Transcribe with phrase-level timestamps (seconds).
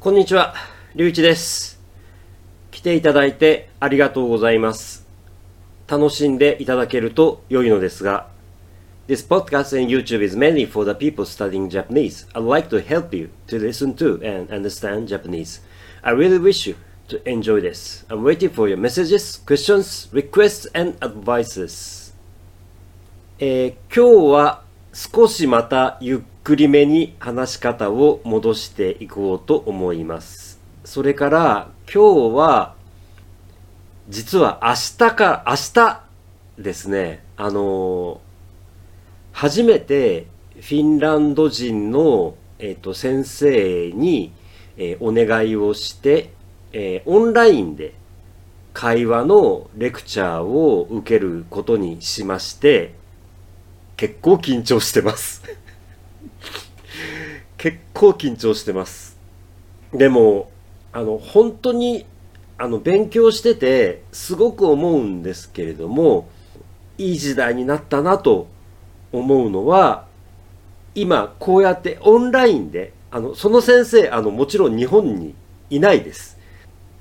[0.00, 0.54] こんにちは、
[0.94, 1.80] りゅういちです。
[2.70, 5.04] 来ていただいてありがとうございます。
[5.88, 8.28] 楽しんでいただけると良いのですが、
[9.08, 12.28] This podcast and YouTube is mainly for the people studying Japanese.
[12.32, 15.60] I'd like to help you to listen to and understand Japanese.
[16.02, 16.76] I really wish you
[17.08, 18.06] to enjoy this.
[18.08, 22.14] I'm waiting for your messages, questions, requests, and advices.
[23.40, 24.62] えー今日は
[24.92, 30.58] 少しまたゆっくりめに話し方を戻していこうと思います。
[30.82, 32.74] それから今日は
[34.08, 36.02] 実は明日か明日
[36.58, 38.22] ですね、あの
[39.32, 44.32] 初めてフィンランド人の、えー、と先生に、
[44.78, 46.30] えお願いをして、
[46.72, 47.92] えオンラインで
[48.72, 52.94] 会話のレクチャーを受けることにしまして、
[53.98, 55.42] 結構緊張してます。
[57.58, 59.18] 結構緊張してます。
[59.92, 60.50] でも、
[60.92, 62.06] あの、本当に、
[62.56, 66.28] あの、勉強してて、すごく思うんですけれども、
[66.98, 68.46] いい時代になったなと
[69.12, 70.06] 思うのは、
[70.94, 75.34] 今、こうやってオンラインで、あの、その先生、あの、もちろん日本に
[75.68, 76.38] いないです。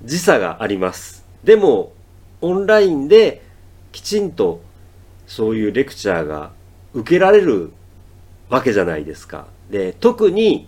[0.03, 1.23] 時差があります。
[1.43, 1.93] でも、
[2.41, 3.43] オンラインで
[3.91, 4.61] きちんと
[5.27, 6.51] そういうレクチャーが
[6.93, 7.71] 受けられる
[8.49, 9.47] わけじゃないですか。
[9.69, 10.67] で、特に、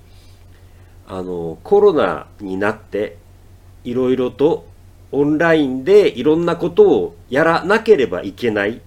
[1.08, 3.18] あの、コロナになって、
[3.84, 4.68] いろいろと
[5.12, 8.82] オンラインでいろんなことをやらなければいけない。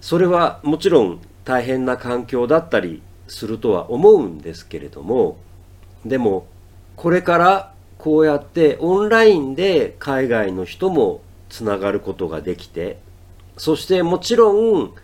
[0.00, 5.36] それはもちろん大変な環境だったりするとは思うんですけれども、
[6.04, 6.46] でも、
[6.96, 12.98] これからこうやってオンラインで海外の人もつながることができて、
[13.56, 14.94] そしてもちろん、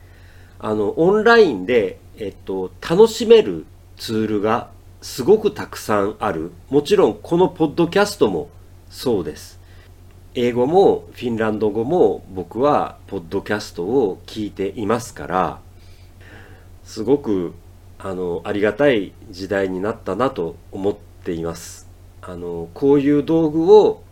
[0.58, 3.64] あの、オンラインで、えっと、楽しめる
[3.96, 6.50] ツールがすごくたくさんある。
[6.68, 8.48] もちろん、このポッドキャストも
[8.90, 9.60] そうです。
[10.34, 15.60] 英語もフィンランド語も僕はポッドキャストを聞いていますから、
[16.82, 17.54] すごく、
[18.00, 21.88] あの、ありがたい時代になったなと思っています。
[22.20, 24.02] あの、こういう道具を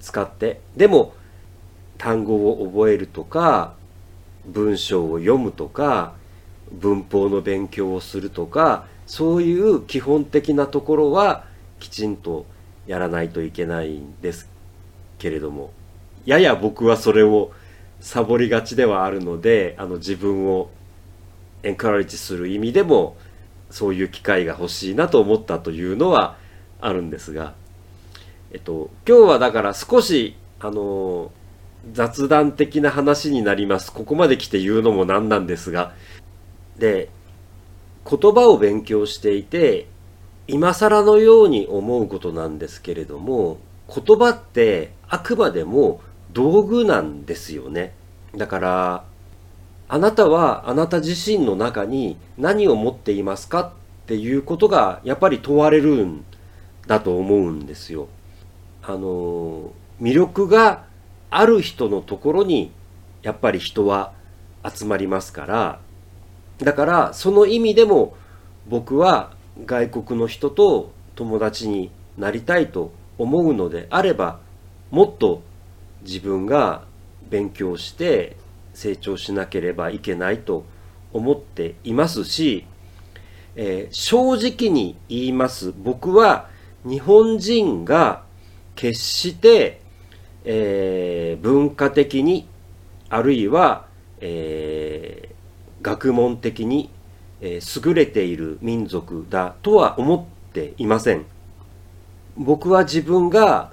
[0.00, 1.14] 使って、でも、
[1.96, 3.74] 単語を覚えるとか、
[4.46, 6.20] 文章を読むとか、
[6.72, 11.44] 文法の勉強をするとか、そういう基本的なところは
[11.80, 12.46] きちんと
[12.86, 14.48] やらないといけないんです
[15.18, 15.72] けれども、
[16.24, 17.52] やや僕はそれを
[18.00, 20.70] サボりがちではあるので、あの自分を
[21.62, 23.16] エンカラッジする意味でも、
[23.70, 26.36] そういう機会が欲しいなと思ったというのは
[26.80, 27.54] あるんですが、
[28.52, 31.32] えっと、今日はだから少し、あの
[31.92, 33.92] 雑談的な話になります。
[33.92, 35.92] ここまで来て言うのもなんなんですが。
[36.76, 37.10] で、
[38.08, 39.86] 言葉を勉強していて、
[40.48, 46.00] 今更のように思うことなんですけれども、言葉ってあくまでも
[46.32, 47.94] 道具なんですよね。
[48.36, 49.04] だから、
[49.88, 56.24] あなたはあなた自身の中に何を持っていますかっていうことがやっぱり問われるん
[56.86, 58.08] だと思うんですよ。
[58.82, 60.84] あの、魅力が
[61.30, 62.72] ある人のところに
[63.22, 64.12] やっぱり人は
[64.64, 65.80] 集まりますから、
[66.62, 68.16] だからその意味でも
[68.68, 69.32] 僕は
[69.66, 74.40] 外国の人と友達になりたいと思うのであれば、
[74.90, 75.42] もっと
[76.02, 76.84] 自分が
[77.28, 78.36] 勉強して
[78.74, 80.64] 成長しなければいけないと
[81.12, 82.66] 思っていますし、
[83.56, 85.72] えー正直に言います。
[85.76, 86.48] 僕は
[86.84, 88.22] 日本人が
[88.74, 89.80] 決して、
[90.44, 92.46] えー文化的に
[93.08, 93.86] あるいは、
[94.20, 94.81] えー
[95.82, 96.90] 学問的に、
[97.40, 101.26] えー優れている民族だとは思っていません。
[102.36, 103.72] 僕は自分が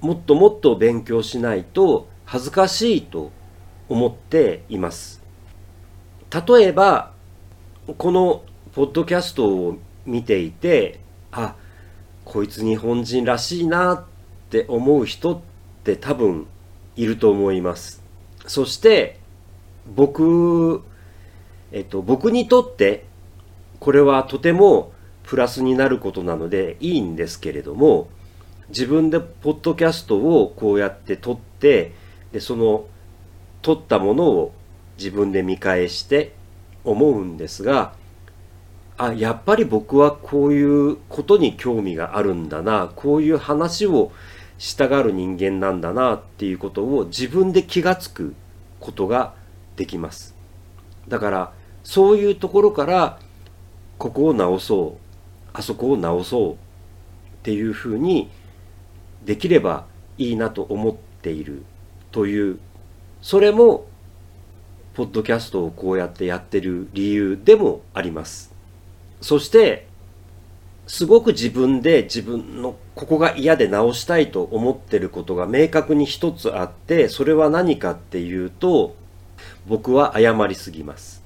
[0.00, 3.30] もっともっと勉強しないと恥ずかしいと
[3.88, 5.22] 思っています。
[6.46, 7.12] 例えば、
[7.98, 11.00] このポッドキャストを見ていて、
[11.30, 11.56] あ、
[12.24, 14.04] こいつ日本人らしいなっ
[14.50, 15.40] て思う人っ
[15.84, 16.46] て多分
[16.96, 18.02] いると思います。
[18.46, 19.18] そして、
[19.94, 20.82] 僕、
[21.72, 23.04] えっと、僕にとって、
[23.80, 24.92] これはとても
[25.24, 28.08] プラスになることなのでいいんですけれども、
[28.68, 31.94] 自分でポッドキャストをこうやって撮って、
[32.32, 32.84] で、その
[33.62, 34.52] 撮ったものを
[34.98, 36.34] 自分で見返して
[36.84, 37.94] 思うんですが、
[38.98, 44.12] あ、やっぱり僕はこういうことに興味があるんだな、こういう話を
[44.58, 48.34] したがる人間なんだなっていうことを自分で気がつく
[48.78, 49.34] ことが
[49.76, 50.36] できます。
[51.08, 51.52] だから、
[51.84, 53.18] そういうところから、
[53.98, 55.02] ここを直そう、
[55.52, 56.56] あそこを直そうっ
[57.42, 58.30] ていうふうに
[59.24, 59.86] できれば
[60.18, 61.64] いいなと思っている
[62.10, 62.58] という
[63.20, 63.86] それも
[64.94, 68.52] ポッドキャストをこうやってやってる理由でもあります。
[69.20, 69.86] そして
[70.86, 78.96] すごく自分で自分のここが嫌で直したいと思ってることが明確に一つあってそれは何かっていうと
[79.66, 81.21] 僕は謝りすぎます。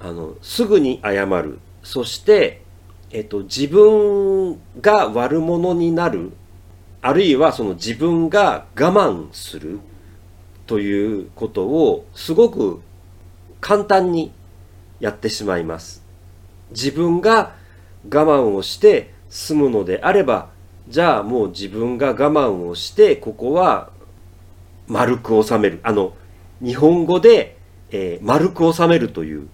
[0.00, 1.58] あのすぐに謝る。
[1.82, 2.62] そして
[3.12, 6.32] えっと、自分が悪者になる。
[7.02, 9.80] あるいはその自分が我慢する
[10.66, 12.82] ということをすごく
[13.60, 14.32] 簡単に
[15.00, 16.04] やってしまいます。
[16.70, 17.54] 自分が
[18.04, 20.50] 我慢をして済むのであれば
[20.88, 23.90] じゃあもう自分が我慢をしてここは
[24.86, 25.80] 丸く収める。
[25.82, 26.12] あの
[26.62, 27.56] 日本語で、
[27.90, 29.48] えー、丸く収めるという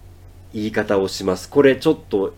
[0.57, 1.49] 言い方をします。
[1.49, 2.33] これちょっと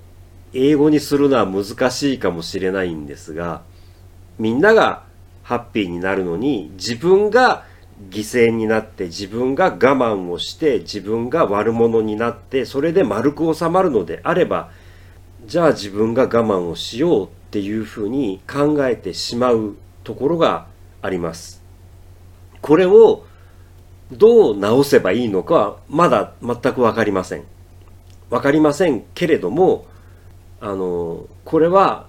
[0.53, 3.61] 英語にするのは難しいかもしれないんですが、
[4.37, 5.03] みんなが
[5.43, 7.63] ハッピーになるのに、自分が
[8.09, 14.71] 犠牲になって自分が我慢をして自分が悪者になってそれで丸く収まるのであれば
[15.45, 19.75] じゃあ自分が我慢をしようっていうふうに考えてしまう
[20.05, 20.67] ところが
[21.01, 21.61] あります。
[22.61, 23.25] これを
[24.11, 27.58] どう直せばいいのかはまだ全くわかりません。
[28.29, 29.85] わかりませんけれども
[30.61, 32.07] あのこれは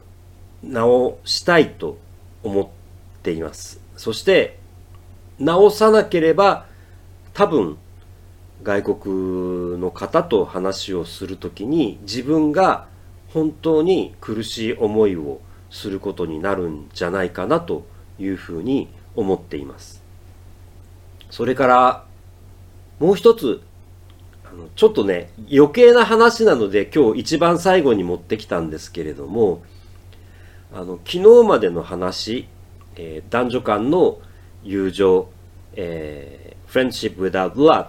[0.63, 1.99] 直したいと
[2.43, 2.69] 思っ
[3.23, 3.81] ています。
[3.97, 4.59] そして
[5.39, 6.67] 直さなければ
[7.33, 7.79] 多分
[8.63, 12.87] 外国の方と話をするときに自分が
[13.33, 15.41] 本当に苦しい思いを
[15.71, 17.87] することになるんじゃないかなと
[18.19, 20.03] いうふうに思っています。
[21.31, 22.05] それから
[22.99, 23.63] もう一つ
[24.51, 29.63] あのちょっとね余計な話なので今日一番最後に持ってきたんですけれども
[30.73, 32.49] あの昨日までの話、
[32.97, 34.19] えー、男女間の
[34.65, 35.31] 友情、
[35.75, 37.87] えー、Friendship Without Love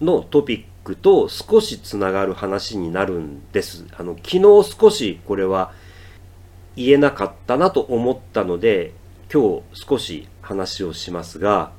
[0.00, 3.84] のトピックと少しつながる話になるんです。
[3.96, 4.40] あの昨日
[4.78, 5.72] 少しこれは
[6.74, 8.94] 言えなかったなと思ったので
[9.32, 11.72] 今日少し話をしますが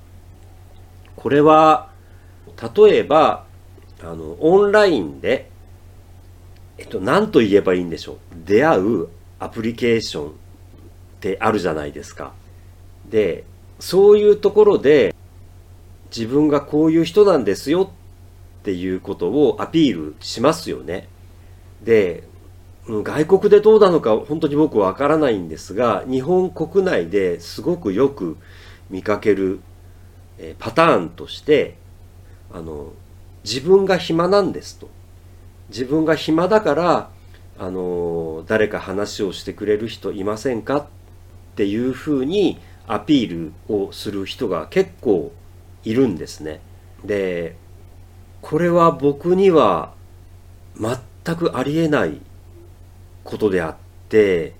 [1.16, 1.90] これは
[2.75, 3.45] 例えば
[4.01, 5.50] あの、オンラインで、
[6.78, 8.18] えっと、何と言えばいいんでしょう。
[8.46, 9.07] 出会う
[9.40, 10.31] アプリケーションっ
[11.19, 12.34] てあるじゃないですか。
[13.10, 13.44] で、
[13.80, 15.13] そういうところで、
[16.16, 21.07] 自分がこういう人なんですよっていうことをアピールしますよね。
[21.84, 22.24] で、
[22.88, 28.38] 外国でどうなのか本当に僕わからないんですが、日本国内ですごくよく
[28.90, 29.60] 見かける
[30.57, 31.75] パターンとして、
[32.52, 32.94] あの、
[33.44, 34.90] 自分が暇なんですと。
[35.70, 37.10] 自分が暇だから、
[37.58, 40.86] あの、誰か話をしてくれる人いませんかっ
[41.56, 42.58] ていうふうに
[42.88, 45.32] アピールをする人が結構
[45.84, 46.62] いるんですね。
[47.04, 47.56] で、
[48.42, 49.94] これは僕には
[50.78, 52.22] 全くありえない
[53.24, 53.76] ことであっ
[54.10, 54.54] て、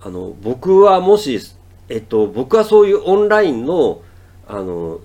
[0.00, 1.40] あの、僕はもし、
[1.88, 4.02] えっと、僕はそういうオンラインの、
[4.46, 5.00] あの、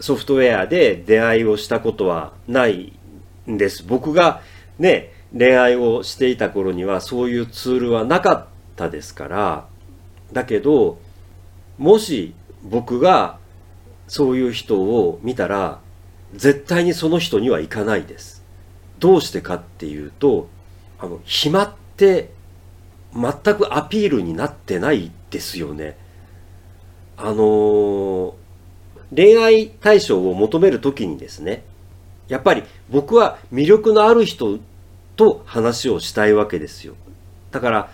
[0.00, 2.92] ソフトウェアで出会いをしたことはない
[3.50, 3.84] んです。
[3.84, 4.42] 僕が
[4.78, 8.46] ね、恋愛をしていた頃にはそういうツールはなかっ
[8.76, 9.66] たですから、
[10.32, 10.98] だけど、
[11.78, 13.38] もし僕が
[14.06, 15.80] そういう人を見たら、
[16.34, 18.44] 絶対にその人には行かないです。
[18.98, 20.48] どうしてかっていうと、
[20.98, 22.30] あの、暇って
[23.14, 25.96] 全くアピールになってないですよね。
[27.16, 28.32] あのー、
[29.14, 31.64] 恋愛対象を求めるときにですね、
[32.28, 34.58] やっぱり僕は魅力のある人
[35.16, 36.94] と話をしたいわけですよ。
[37.50, 37.90] だから、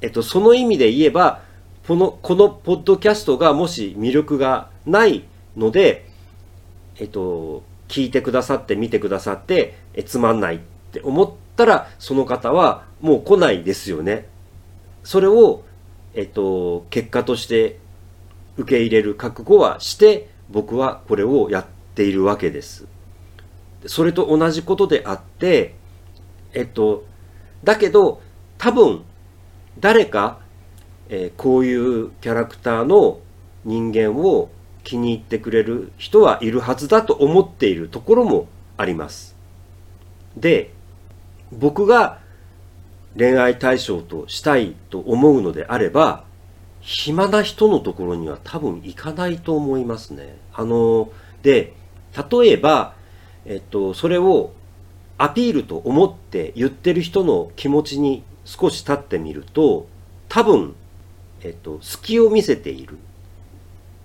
[0.00, 1.42] えっと、その意味で言えば、
[1.86, 5.24] この、このポッドキャストがもし魅力がない
[5.56, 6.06] ので、
[6.98, 10.58] えっと、聞いてくださって見てくださって、えつまんないっ
[10.92, 14.28] て思ったら、その方はもう来ないですよね。
[15.02, 15.64] それを、
[16.14, 17.78] えっと、結果として
[18.58, 22.86] 受け入れる覚悟はして僕はこれをやっているわけです。
[23.86, 25.74] それと同じことであって、
[26.52, 27.04] えっと、
[27.64, 28.20] だけど
[28.56, 29.04] 多分
[29.78, 30.40] 誰か、
[31.08, 33.20] えー、こういうキャラクターの
[33.64, 34.50] 人間を
[34.82, 39.36] 気に入ってくれる人はいるはずだと思っているところもあります。
[40.36, 40.72] で、
[41.52, 42.18] 僕が
[43.16, 46.24] 恋愛対象としたいと思うのであれば、
[46.80, 50.38] 暇な人のところには多分行かないと思いますね。
[50.52, 51.10] あの、
[51.42, 51.74] で、
[52.30, 52.94] 例えば、
[53.44, 54.52] えっと、それを
[55.18, 59.88] アピールと思って言ってる人の気持ちに少し立ってみると、
[60.28, 60.74] 多分、
[61.42, 62.98] えっと、隙を見せている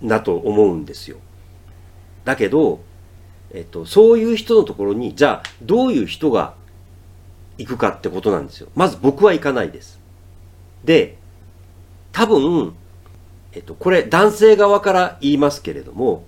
[0.02, 1.18] なと思うんですよ。
[2.24, 2.80] だけど、
[3.52, 6.54] えっと、そういう人のところに、じゃあ、どういう人が
[7.58, 8.68] 行くかってことなんですよ。
[8.74, 10.00] まず僕は行かないです。
[10.84, 11.18] で、
[12.14, 12.74] 多分、
[13.52, 16.24] えっと、これ男性側から言いますけれども、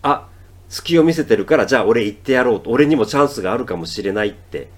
[0.00, 0.28] あ、
[0.70, 4.70] 隙を見せてるから、じゃあ俺行ってやろうと、俺にもチャンスがあるかもしれないって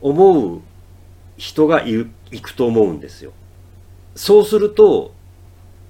[0.00, 0.60] 思う
[1.36, 3.32] 人がいる行くと思うんですよ。
[4.14, 5.12] そうすると、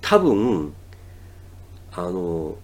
[0.00, 0.72] 多分、
[1.92, 2.56] あの、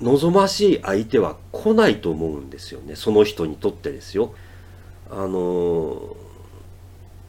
[0.00, 2.94] 望ましい相手は来ないと思うんですよね。
[2.94, 4.34] その人にとってですよ。
[5.10, 6.14] あの、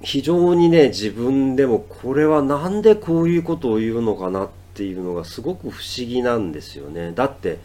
[0.02, 7.12] 非常にね、自分でもこれはなんでこういうことを言うのかなっていうのがすごく不思議なんですよね。
[7.12, 7.60] だって、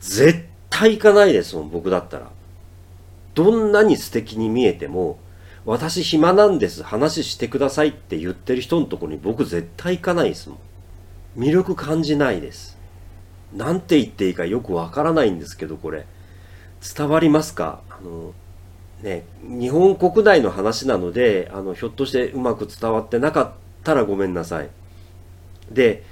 [0.00, 2.30] 絶対行かないですもん、僕だったら。
[3.34, 5.18] どんなに素敵に見えても、
[5.64, 10.58] 私暇なんです、話してくださいって言ってる人のとこに僕絶対行かないですもん。
[11.40, 12.76] 魅力感じないです。
[13.54, 16.06] なんて言っていいかよくわからないんですけど、これ。
[16.96, 17.82] 伝わりますか？
[17.90, 18.32] あの、
[19.02, 23.50] ね、日本国内の話なので、あの、ひょっとしてうまく伝わってなかっ
[23.84, 24.68] たらごめんなさい。
[25.70, 26.04] で、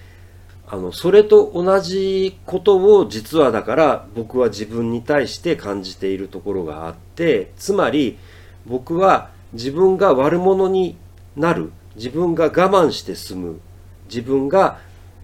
[0.69, 8.19] あの、それと同じことを実はだから僕は自分に対して感じているところがあって、つまり
[8.67, 10.97] 僕は自分が悪者に
[11.37, 13.61] なる、自分が我慢して済む、
[14.09, 14.79] 自分が、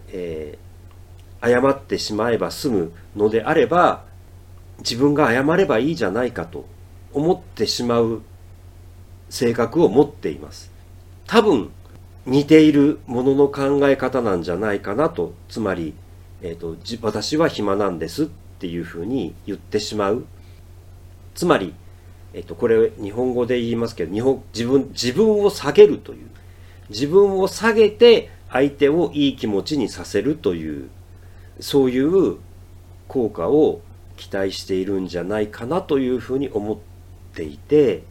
[0.09, 4.04] えー、謝ってしまえば済むのであれば、
[4.78, 6.66] 自分が謝ればいいじゃないかと
[7.12, 8.23] 思ってしまう
[9.28, 10.71] 性格を持っています。
[11.26, 11.71] 多分、
[12.26, 15.95] 似ているものの考え方なんじゃないかなと、つまり、
[16.42, 18.26] えっ、ー、と、私は暇なんですっ
[18.59, 20.25] ていうふうに言ってしまう。
[21.35, 21.75] つまり、
[22.35, 26.28] えっ、ー、と、これ日本語で言いますけど、日本、自分、自分を下げるという。
[26.90, 30.90] 自分を下げて相手をいい気持ちにさせるという、
[31.61, 32.37] そういう
[33.09, 33.81] 効果を
[34.16, 36.75] 期待しているんじゃないかなというふうに思
[37.35, 38.05] ていて、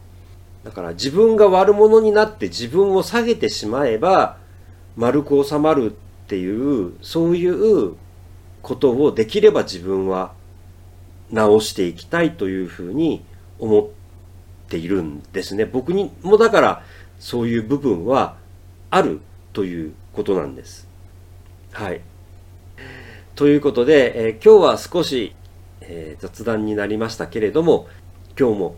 [0.64, 4.36] だから自分が悪者になって自分を下げてしまえば
[4.96, 5.94] 丸く収まるっ
[6.28, 7.96] ていうそういう
[8.62, 10.32] ことをできれば自分は
[11.30, 13.24] 直していきたいというふうに
[13.58, 13.88] 思っ
[14.68, 15.64] ているんですね。
[15.64, 16.84] 僕にもだから
[17.18, 18.36] そういう部分は
[18.90, 19.20] ある
[19.52, 20.86] ということなんです。
[21.72, 22.02] はい。
[23.34, 25.34] ということで、えー、今日は少し、
[25.80, 27.88] えー、雑談になりましたけれども
[28.38, 28.76] 今日も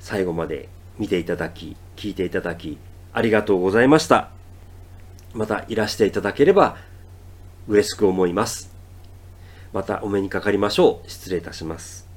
[0.00, 2.78] 最後まで見ていただき、聞いていただき、
[3.12, 4.30] ありがとうございました。
[5.34, 6.76] またいらしていただければ
[7.68, 8.70] 嬉しく思います。
[9.72, 11.10] またお目にかかりましょう。
[11.10, 12.07] 失礼いたします。